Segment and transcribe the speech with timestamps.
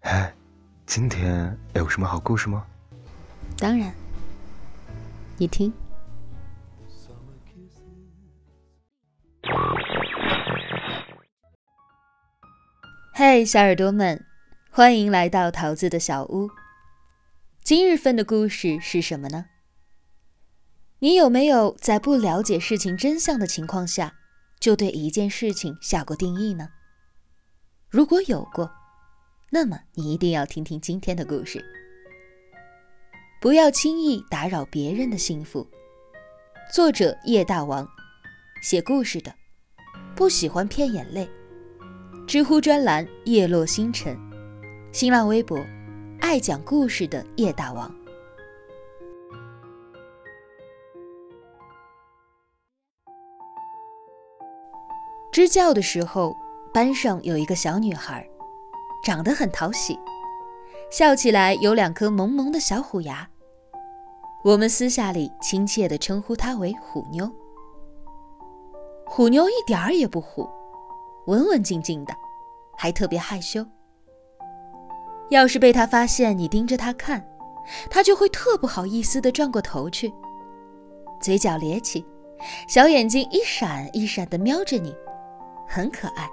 [0.00, 0.34] 哎
[0.84, 2.66] 今天有什么好故事吗？
[3.56, 3.92] 当然。
[5.38, 5.72] 你听。
[13.14, 14.24] 嘿小耳朵们
[14.70, 16.50] 欢迎来到桃子的小屋。
[17.62, 19.46] 今日份的故事是什么呢？
[20.98, 24.14] 你有没有在不了解事情真相的情况下
[24.60, 26.68] 就对一件事情下过定义呢？
[27.92, 28.70] 如果有过，
[29.50, 31.62] 那么你一定要听听今天的故事。
[33.38, 35.66] 不要轻易打扰别人的幸福。
[36.72, 37.86] 作者叶大王，
[38.62, 39.34] 写故事的，
[40.16, 41.28] 不喜欢骗眼泪。
[42.26, 44.18] 知乎专栏叶落星辰，
[44.90, 45.62] 新浪微博
[46.18, 47.94] 爱讲故事的叶大王。
[55.30, 56.34] 支教的时候，
[56.72, 58.26] 班上有一个小女孩。
[59.04, 59.98] 长得很讨喜，
[60.88, 63.28] 笑起来有两颗萌萌的小虎牙。
[64.44, 67.28] 我们私下里亲切地称呼她为“虎妞”。
[69.04, 70.48] 虎妞一点儿也不虎，
[71.26, 72.14] 文文静静的，
[72.78, 73.66] 还特别害羞。
[75.30, 77.26] 要是被她发现你盯着她看，
[77.90, 80.14] 她就会特不好意思地转过头去，
[81.20, 82.06] 嘴角咧起，
[82.68, 84.94] 小眼睛一闪一闪地瞄着你，
[85.66, 86.30] 很可爱。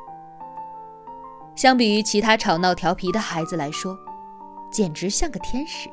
[1.59, 3.99] 相比于其他吵闹调皮的孩子来说，
[4.71, 5.89] 简直像个天使。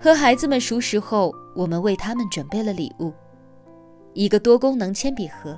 [0.00, 3.12] 和孩子们熟识后，我们为他们准备了礼物：
[4.14, 5.56] 一个多功能铅笔盒，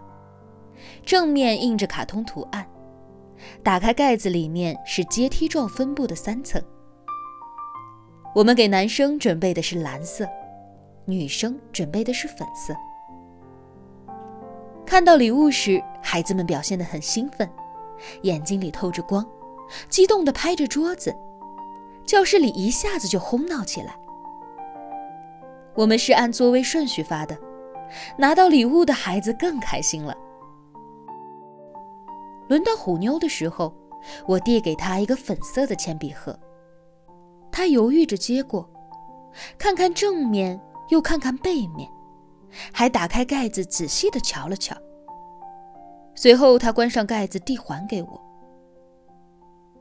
[1.02, 2.68] 正面印着卡通图案，
[3.62, 6.62] 打开盖子里面是阶梯状分布的三层。
[8.34, 10.28] 我们给男生准备的是蓝色，
[11.06, 12.74] 女生准备的是粉色。
[14.90, 17.48] 看到礼物时，孩子们表现得很兴奋，
[18.22, 19.24] 眼睛里透着光，
[19.88, 21.16] 激动地拍着桌子，
[22.04, 23.96] 教室里一下子就哄闹起来。
[25.76, 27.38] 我们是按座位顺序发的，
[28.18, 30.12] 拿到礼物的孩子更开心了。
[32.48, 33.72] 轮到虎妞的时候，
[34.26, 36.36] 我递给她一个粉色的铅笔盒，
[37.52, 38.68] 她犹豫着接过，
[39.56, 41.88] 看看正面，又看看背面。
[42.72, 44.76] 还打开盖子，仔细地瞧了瞧。
[46.14, 48.20] 随后，他关上盖子，递还给我。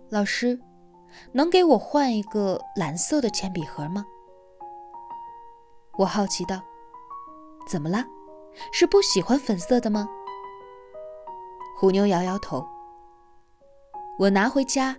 [0.09, 0.59] 老师，
[1.33, 4.05] 能给我换一个蓝色的铅笔盒吗？
[5.97, 6.61] 我好奇道
[7.67, 8.05] ：“怎么了？
[8.71, 10.07] 是不喜欢粉色的吗？”
[11.77, 12.65] 虎妞摇摇头
[14.17, 14.95] ：“我拿回家，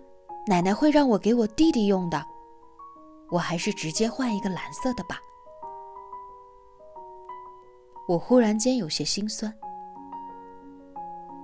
[0.47, 2.23] 奶奶会让我给我弟弟用的。
[3.31, 5.17] 我还是直接换一个蓝色的吧。”
[8.11, 9.53] 我忽然间有些心酸。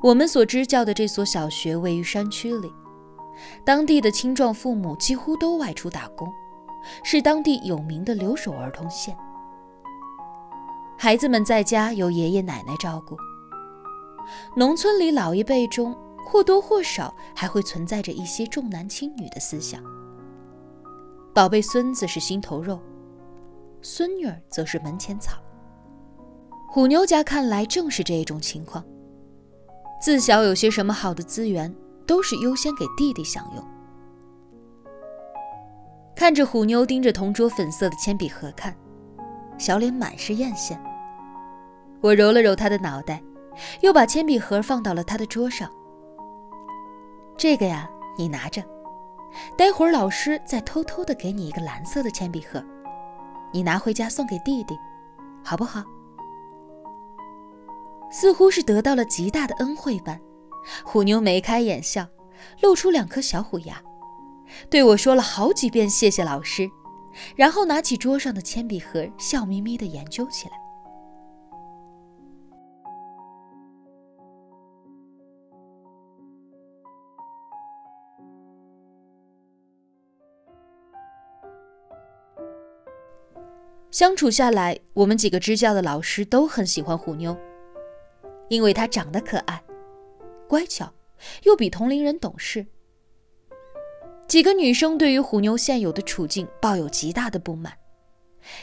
[0.04, 2.70] 我们所支教的这所小学位于山区里，
[3.64, 6.28] 当地的青壮父母几乎都外出打工，
[7.06, 9.18] 是当地有名的留守儿童县。
[10.98, 13.16] 孩子们在家由爷爷奶奶照顾。
[14.58, 19.82] 农村里老一辈中或多或少还会存在着一些重男轻女的思想，
[21.34, 22.78] 宝贝孙子是心头肉，
[23.82, 25.38] 孙女儿则是门前草。
[26.78, 28.86] 虎妞家看来正是这一种情况。
[30.00, 33.68] 自小有些什么好的资源，都是优先给弟弟享用。
[36.16, 38.78] 看着虎妞盯着同桌粉色的铅笔盒看，
[39.58, 40.78] 小脸满是艳羡。
[42.00, 43.24] 我揉了揉她的脑袋，
[43.82, 45.68] 又把铅笔盒放到了她的桌上。
[47.36, 48.62] 这个呀，你拿着，
[49.58, 52.64] 待会儿老师再偷偷的给你一个蓝色的铅笔盒，
[53.52, 54.78] 你拿回家送给弟弟，
[55.44, 55.84] 好不好？
[58.10, 60.20] 似乎是得到了极大的恩惠般，
[60.84, 62.08] 虎妞眉开眼笑，
[62.62, 63.82] 露出两颗小虎牙，
[64.70, 66.70] 对我说了好几遍“谢谢老师”，
[67.36, 70.54] 然后拿起桌上的铅笔盒，笑眯眯地研究起来。
[83.90, 87.36] 相处下来，我们几个支教的老师都很喜欢虎妞。
[88.50, 89.64] 因为她长得可爱、
[90.48, 90.94] 乖巧，
[91.44, 92.66] 又比同龄人懂事。
[94.28, 97.74] 几个女生对于虎妞现有的处境抱有极大的不满，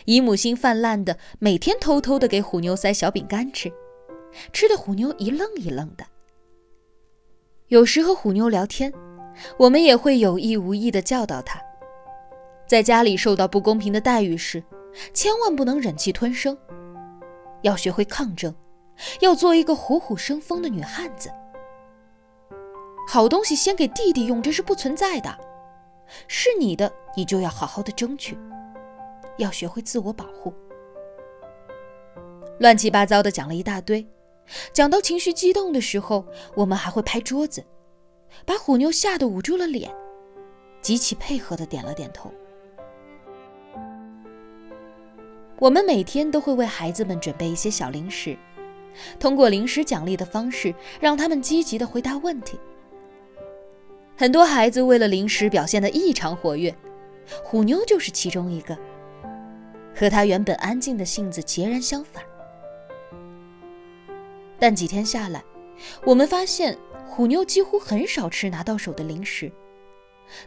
[0.04, 3.72] 姨母心泛滥的每天偷偷的给虎妞塞小饼干吃，
[4.52, 6.04] 吃的虎妞一愣一愣的。
[7.69, 8.92] 有时和虎妞聊天，
[9.58, 11.58] 我们也会有意无意的教导她，
[12.66, 14.62] 在家里受到不公平的待遇时，
[15.14, 16.56] 千万不能忍气吞声，
[17.62, 18.54] 要学会抗争。
[19.20, 21.31] 要做一个虎虎生风的女汉子。
[23.08, 25.38] 好东西先给弟弟用，这是不存在的。
[26.29, 28.38] 是你的，你就要好好的争取，
[29.38, 30.52] 要学会自我保护。
[32.61, 34.06] 乱七八糟的讲了一大堆，
[34.73, 36.25] 讲到情绪激动的时候，
[36.55, 37.64] 我们还会拍桌子，
[38.46, 39.93] 把虎妞吓得捂住了脸，
[40.81, 42.31] 极其配合的点了点头。
[45.58, 48.37] 我们每天都会为孩子们准备一些小零食，
[49.19, 52.58] 通过零食奖励的方式，让他们积极的回答问题。
[54.17, 56.75] 很多孩子为了零食表现得异常活跃，
[57.43, 58.79] 虎妞就是其中一个，
[59.94, 62.23] 和他原本安静的性子截然相反。
[64.58, 65.43] 但几天下来，
[66.05, 69.50] 我们发现虎妞几乎很少吃拿到手的零食，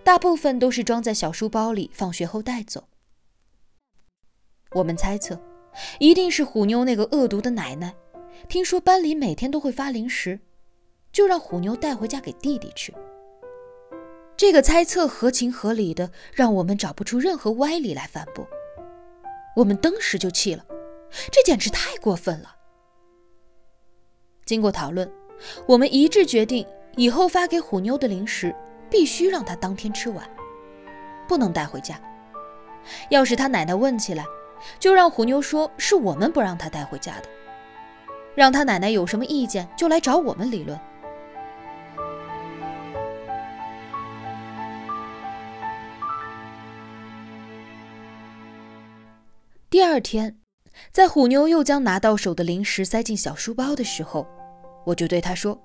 [0.03, 2.87] 大部分都是装在小书包里，放学后带走。
[4.71, 5.39] 我们猜测，
[5.99, 7.93] 一定是虎妞那个恶毒的奶奶，
[8.47, 10.39] 听说班里每天都会发零食，
[11.11, 12.93] 就让虎妞带回家给弟弟吃。
[14.35, 18.47] 这个猜测合情合理的，让我们找不出任何歪理来反驳。
[19.55, 20.63] 我们当时就气了，
[21.31, 22.55] 这简直太过分了。
[24.45, 25.11] 经过讨论，
[25.65, 28.55] 我们一致决定，以后发给虎妞的零食
[28.89, 30.29] 必须让她当天吃完，
[31.27, 31.99] 不能带回家。
[33.09, 34.23] 要是她奶奶问起来，
[34.79, 37.29] 就让虎妞说是我们不让她带回家的，
[38.37, 40.79] 让他奶奶有什么意见就来找我们理论。
[49.71, 50.37] 第二天，
[50.91, 54.27] 在虎妞又将拿到手的零食塞进小书包的时候，
[54.85, 55.59] 我就对他说：“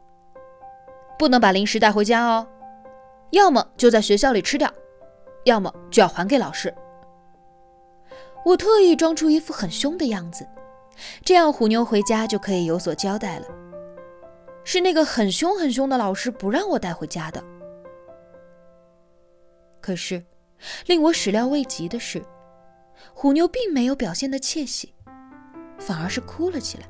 [1.19, 2.49] 不能把零食带回家哦，
[3.33, 4.73] 要么就在学校里吃掉，
[5.45, 6.75] 要么就要还给老师。”
[8.47, 10.49] 我特意装出一副很凶的样子，
[11.25, 13.47] 这样虎妞回家就可以有所交代了。
[14.65, 17.43] 是那个很凶很凶的老师不让我带回家的。
[19.81, 20.25] 可是，
[20.87, 22.23] 令我始料未及的是。
[23.15, 24.95] 虎妞并没有表现的窃喜，
[25.79, 26.87] 反而是哭了起来。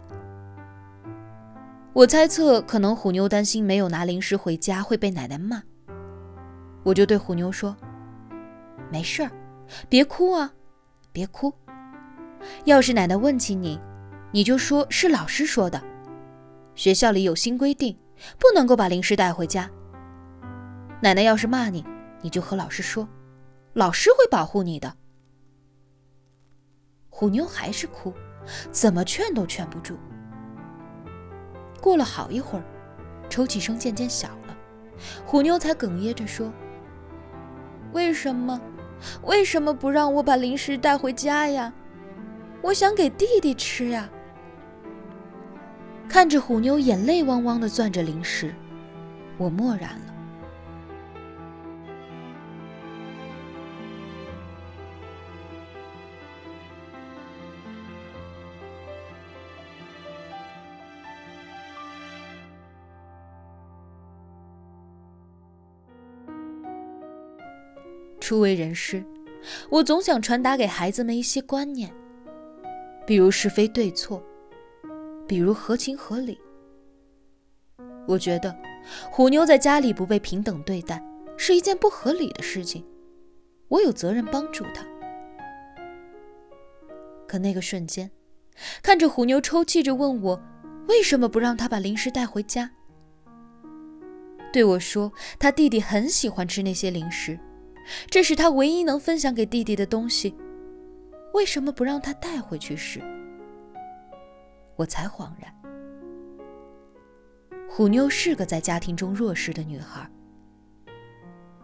[1.95, 5.63] 我猜测，可能虎妞担心没有拿零食回家会被奶奶骂，
[6.83, 7.75] 我就对虎妞说
[8.93, 9.31] ：“没事儿，
[9.89, 10.53] 别哭啊，
[11.13, 11.53] 别哭。
[12.65, 13.81] 要是奶奶问起你，
[14.35, 15.83] 你就说是老师说的，
[16.75, 17.95] 学校里有新规定，
[18.39, 19.71] 不能够把零食带回家。
[21.03, 21.85] 奶奶要是骂你，
[22.23, 23.07] 你就和老师说，
[23.75, 24.97] 老师会保护你的。”
[27.11, 28.15] 虎妞还是哭，
[28.71, 29.99] 怎么劝都劝不住。
[31.79, 32.65] 过了好一会儿，
[33.29, 34.57] 抽泣声渐渐小了，
[35.27, 36.51] 虎妞才哽咽着说
[37.93, 38.59] ：“为什么？
[39.25, 41.71] 为什么不让我把零食带回家呀？
[42.63, 44.09] 我想给弟弟吃呀！”
[46.13, 48.55] 看着虎妞眼泪汪汪的攥着零食，
[49.39, 50.13] 我默然了。
[68.21, 69.03] 初为人师，
[69.71, 71.91] 我总想传达给孩子们一些观念，
[73.07, 74.23] 比如是非对错，
[75.27, 76.39] 比如合情合理。
[78.07, 78.55] 我觉得
[79.11, 81.03] 虎妞在家里不被平等对待
[81.37, 82.85] 是一件不合理的事情，
[83.69, 84.85] 我有责任帮助她。
[87.27, 88.11] 可那个瞬间，
[88.83, 90.43] 看着虎妞抽泣着问我
[90.89, 92.71] 为什么不让她把零食带回家，
[94.53, 97.39] 对我说他弟弟很喜欢吃那些零食。
[98.09, 100.37] 这是他唯一能分享给弟弟的东西，
[101.35, 103.01] 为什么不让他带回去吃，
[104.77, 105.55] 我才恍然，
[107.69, 110.11] 虎妞是个在家庭中弱势的女孩，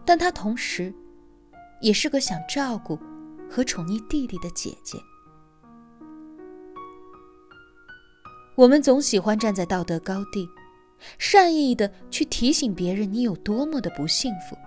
[0.05, 0.93] 但她同时，
[1.81, 2.97] 也是个想照顾
[3.49, 4.97] 和宠溺弟弟的姐姐。
[8.55, 10.47] 我们总喜欢站在道德高地，
[11.17, 14.57] 善意的去提醒别人你有多么的不幸福。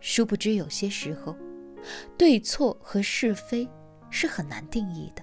[0.00, 1.36] 殊不知，有些时候，
[2.16, 3.68] 对错和是非
[4.08, 5.22] 是很难定义的。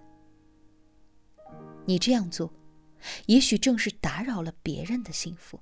[1.88, 2.54] 你这样做，
[3.28, 5.62] 也许正是打扰了别人的幸福。